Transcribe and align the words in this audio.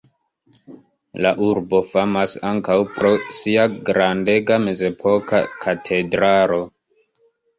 La 1.25 1.31
urbo 1.47 1.81
famas 1.89 2.33
ankaŭ 2.53 2.77
pro 2.95 3.11
sia 3.39 3.65
grandega 3.89 4.57
mezepoka 4.63 5.43
katedralo. 5.67 6.59